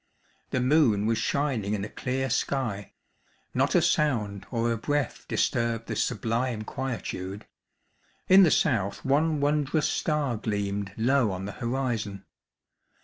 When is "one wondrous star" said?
9.05-10.37